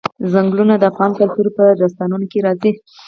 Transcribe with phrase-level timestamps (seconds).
[0.33, 2.71] ځنګلونه د افغان کلتور په داستانونو کې راځي.